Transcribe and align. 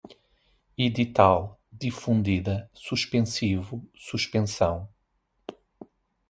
edital, 0.81 1.59
difundida, 1.71 2.67
suspensivo, 2.73 3.87
suspensão 3.93 4.89